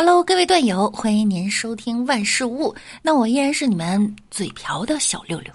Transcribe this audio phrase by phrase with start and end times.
[0.00, 2.72] Hello，各位段友，欢迎您收听万事屋。
[3.02, 5.52] 那我依然是你们嘴瓢的小六六。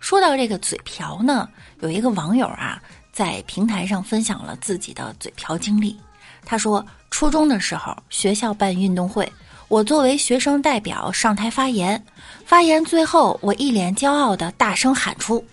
[0.00, 2.82] 说到这个嘴瓢呢，有一个网友啊，
[3.12, 5.96] 在平台上分享了自己的嘴瓢经历。
[6.44, 9.32] 他说，初中的时候，学校办运动会，
[9.68, 12.04] 我作为学生代表上台发言。
[12.44, 15.44] 发言最后，我一脸骄傲的大声喊出：“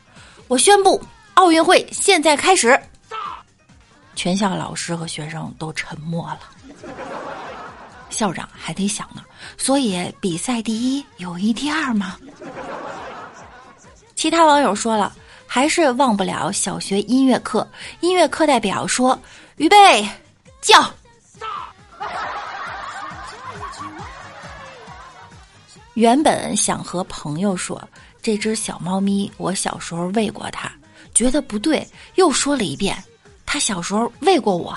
[0.49, 0.99] 我宣布，
[1.35, 2.75] 奥运会现在开始。”
[4.17, 6.39] 全校老师和学生都沉默了。
[8.17, 9.21] 校长还得想呢，
[9.59, 12.17] 所以比赛第一有一第二吗？
[14.15, 17.67] 其他网友说了，还是忘不了小学音乐课，
[17.99, 19.15] 音乐课代表说
[19.57, 20.09] ：“预备，
[20.61, 20.83] 叫。”
[25.93, 27.79] 原本想和朋友说，
[28.19, 30.71] 这只小猫咪我小时候喂过它，
[31.13, 32.97] 觉得不对，又说了一遍，
[33.45, 34.75] 它小时候喂过我。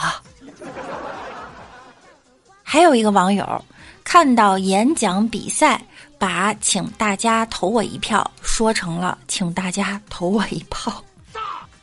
[2.72, 3.64] 还有一个网友
[4.04, 5.82] 看到演讲比赛，
[6.20, 11.02] 把“请大家投我一票”说成了“请大家投我一炮”。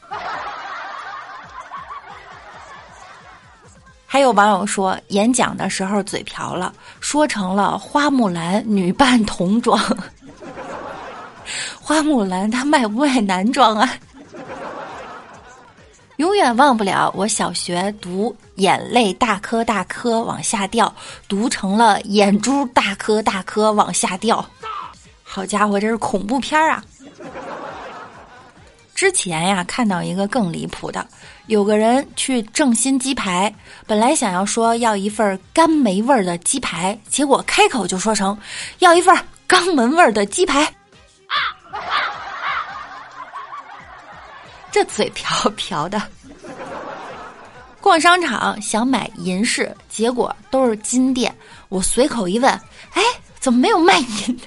[4.08, 9.78] 还有网友说，演讲的时候嘴瓢了，说成了“花木兰女扮童装”。
[11.84, 13.90] 花木兰她卖不卖男装啊？
[16.18, 20.94] 永远忘不了我小学读眼泪大颗大颗往下掉，
[21.28, 24.44] 读成了眼珠大颗大颗往下掉。
[25.24, 26.84] 好家伙，这是恐怖片啊！
[28.96, 31.06] 之前呀，看到一个更离谱的，
[31.46, 33.54] 有个人去正新鸡排，
[33.86, 38.36] 本来想要说要一份干梅味儿的鸡排，结果开口就说成
[38.80, 39.16] 要一份
[39.48, 40.64] 肛门味儿的鸡排。
[40.64, 41.38] 啊
[41.72, 41.80] 啊
[44.78, 46.00] 这嘴瓢瓢的，
[47.82, 51.36] 逛商场想买银饰，结果都是金店。
[51.68, 52.52] 我随口一问，
[52.94, 53.02] 哎，
[53.40, 54.44] 怎么没有卖银的？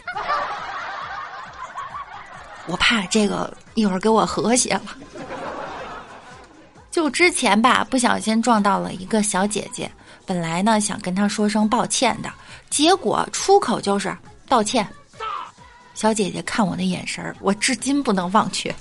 [2.66, 4.96] 我怕这个一会儿给我和谐了。
[6.92, 9.90] 就之前吧，不小心撞到了一个小姐姐，
[10.24, 12.32] 本来呢想跟她说声抱歉的，
[12.70, 14.16] 结果出口就是
[14.48, 14.86] 道歉。
[15.92, 18.72] 小姐姐看我的眼神儿，我至今不能忘却。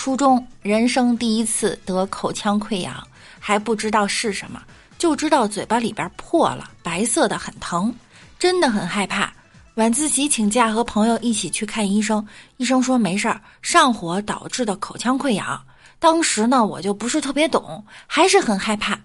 [0.00, 3.04] 初中人生第一次得口腔溃疡，
[3.40, 4.62] 还不知道是什么，
[4.96, 7.92] 就知道嘴巴里边破了，白色的很疼，
[8.38, 9.32] 真的很害怕。
[9.74, 12.24] 晚自习请假和朋友一起去看医生，
[12.58, 15.60] 医生说没事儿，上火导致的口腔溃疡。
[15.98, 18.96] 当时呢，我就不是特别懂，还是很害怕。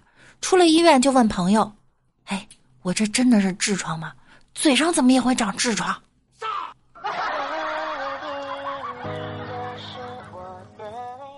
[0.42, 1.74] 出了医院就问朋友
[2.26, 2.48] ：“哎，
[2.84, 4.14] 我这真的是痔疮吗？
[4.54, 6.00] 嘴上怎么也会长痔疮？”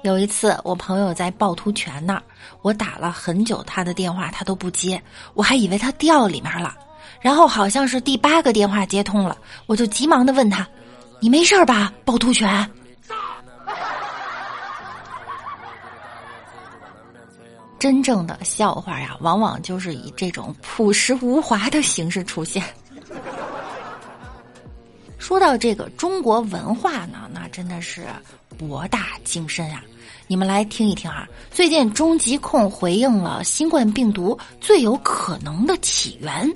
[0.08, 2.22] 有一次，我朋友在趵突泉那儿，
[2.62, 5.02] 我打了很久他的电话，他都不接，
[5.34, 6.76] 我还以为他掉里面了。
[7.22, 9.36] 然后好像是第八个电话接通了，
[9.66, 10.68] 我就急忙的问他
[11.20, 11.92] ：“你没事吧？
[12.06, 12.70] 趵突泉。”
[17.80, 22.64] 真正的笑话呀，往往就是以这种朴实无华的形式出现。
[25.26, 28.04] 说到这个中国文化呢，那真的是
[28.60, 29.84] 博大精深啊！
[30.28, 31.28] 你们来听一听啊。
[31.50, 36.54] 最近中疾控回应了新冠病毒最有可能的起源。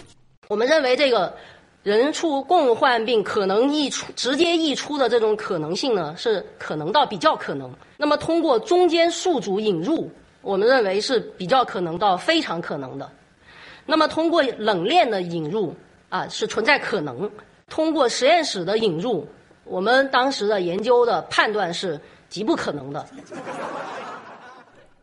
[0.50, 1.35] 我们认为，这个
[1.81, 7.74] 人畜共患病可能溢出、直接溢出的这种可能性呢，是可能到比较可能。
[7.97, 10.07] 那么，通过中间宿主引入，
[10.44, 13.12] 我们认为是比较可能到非常可能的。
[13.88, 15.75] 那么，通过冷链的引入
[16.09, 17.28] 啊，是存在可能；
[17.69, 19.28] 通过实验室的引入，
[19.63, 23.07] 我们当时的研究的判断是极不可能的。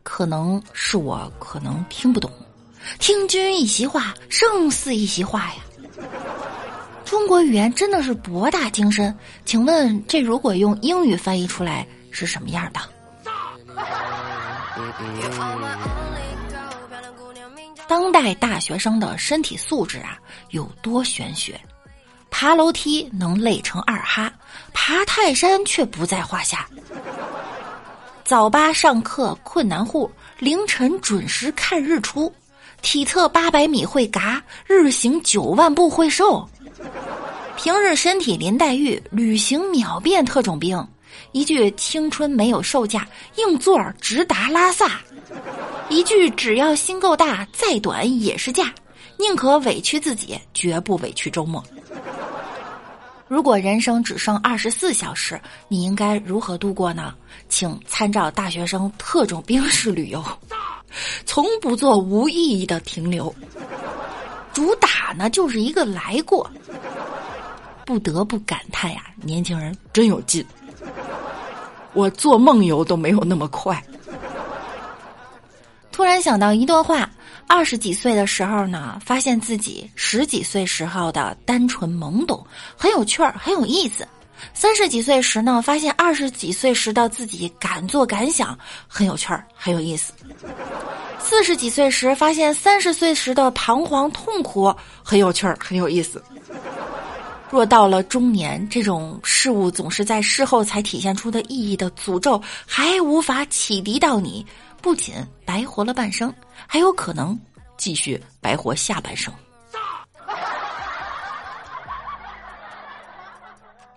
[0.03, 2.31] 可能是我可能听不懂。
[2.99, 5.55] 听君一席话，胜似一席话呀！
[7.03, 12.79] 中国语言真的是博大精深，请问这如果用英语翻译出来是什么样的？
[17.87, 20.17] 当代大学生的身体素质啊，
[20.51, 21.59] 有多玄学？
[22.39, 24.31] 爬楼梯能累成二哈，
[24.71, 26.67] 爬泰山却不在话下。
[28.23, 30.07] 早八上课困难户，
[30.37, 32.31] 凌晨准时看日出。
[32.83, 36.47] 体测八百米会嘎，日行九万步会瘦。
[37.55, 40.87] 平日身体林黛玉，旅行秒变特种兵。
[41.31, 43.07] 一句青春没有售价，
[43.37, 45.01] 硬座直达拉萨。
[45.89, 48.71] 一句只要心够大，再短也是价。
[49.17, 51.63] 宁可委屈自己，绝不委屈周末。
[53.27, 57.13] 如果人生只剩二十四小时，你应该如何度过呢？
[57.49, 60.23] 请参照大学生特种兵式旅游。
[61.25, 63.33] 从不做无意义的停留。
[64.53, 66.49] 主打呢就是一个来过，
[67.85, 70.43] 不得不感叹呀，年轻人真有劲。
[71.93, 73.83] 我做梦游都没有那么快。
[76.07, 77.09] 突然想到一段话：
[77.47, 84.05] 二十几岁的时候呢，发现自己十几岁时候的单纯懵懂，很有趣儿，很有意思；
[84.53, 88.57] 三十几岁时呢，发现二十几岁时的自己敢做敢想，
[88.87, 90.13] 很有趣儿，很有意思；
[91.19, 94.73] 四十几岁时发现三十岁时的彷徨痛苦，
[95.03, 96.23] 很有趣儿，很有意思。
[97.49, 104.45] 若到了中年，这种事物总是在事后才体现出的意义的诅咒，还无法启迪到你。
[104.81, 105.15] 不仅
[105.45, 106.33] 白活了半生，
[106.65, 107.37] 还有可能
[107.75, 109.33] 继续白活下半生。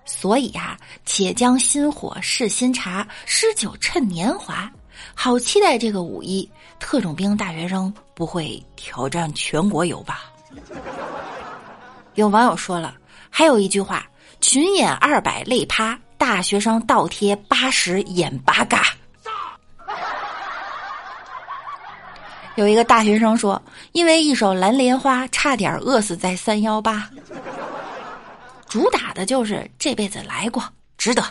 [0.04, 4.70] 所以啊，且将新火试新茶，诗酒趁年华。
[5.14, 6.48] 好期待这个五一，
[6.78, 10.24] 特种兵大学生不会挑战全国游吧？
[12.16, 12.94] 有网友说了，
[13.30, 14.06] 还有一句话：
[14.42, 18.82] 群演二百累趴，大学生倒贴八十演八嘎。
[22.60, 23.60] 有一个大学生说
[23.92, 27.08] ：“因为一首《蓝莲花》，差点饿死在三幺八。”
[28.68, 30.62] 主打的就是这辈子来过，
[30.98, 31.24] 值得。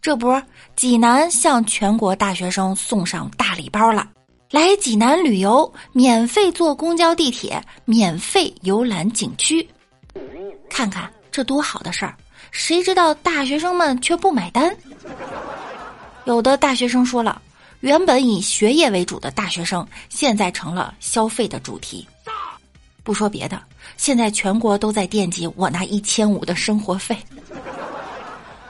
[0.00, 0.36] 这不，
[0.74, 4.08] 济南向全国大学生送上大礼包了。
[4.50, 9.64] 来济南旅游，免费坐公交、地铁，免费游览景区，
[10.68, 12.16] 看看这多好的事儿！
[12.50, 14.76] 谁知道大学生们却不买单。
[16.24, 17.40] 有的大学生说了。
[17.82, 22.08] 原本以学业为主的大学生，现在成了消费的主题。
[23.02, 23.60] 不说别的，
[23.96, 27.18] 现在全国都在惦记我那一千五的生活费，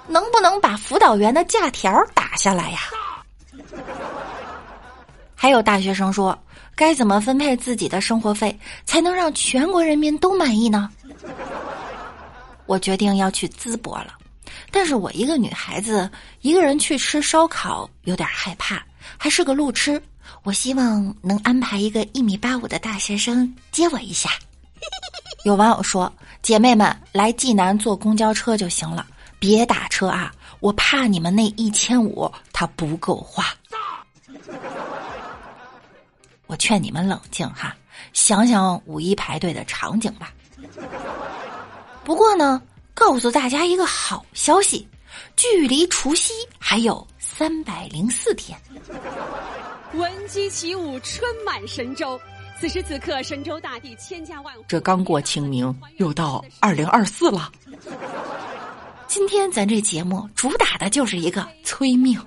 [0.08, 2.78] 能不能把辅导员的假条打下来呀？
[5.34, 6.36] 还有大学生说，
[6.74, 10.88] 该怎么分配自己的生活费才能让全国人民都满意呢？
[12.64, 14.14] 我决定要去淄博了，
[14.70, 16.10] 但是我一个女孩子
[16.40, 18.82] 一个人去吃烧烤有点害怕。
[19.16, 20.02] 还是个路痴，
[20.42, 24.30] 我希望能安排一个一米八五的大学生接我一下。
[25.44, 26.12] 有网友说
[26.42, 29.06] ：“姐妹们来济南坐公交车就行了，
[29.38, 30.32] 别打车啊！
[30.60, 33.44] 我怕你们那一千五他不够花。”
[36.46, 37.74] 我劝你们冷静哈，
[38.12, 40.32] 想想五一排队的场景吧。
[42.04, 42.60] 不过呢，
[42.92, 44.86] 告诉大家一个好消息，
[45.34, 47.06] 距离除夕还有。
[47.34, 48.58] 三百零四天，
[49.94, 52.20] 闻鸡起舞，春满神州。
[52.60, 54.62] 此时此刻，神州大地千家万户。
[54.68, 57.50] 这刚过清明，又到二零二四了。
[59.06, 62.20] 今天咱这节目主打的就是一个催命。